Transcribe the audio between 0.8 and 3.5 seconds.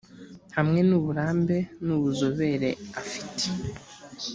n uburambe n ubuzobere afite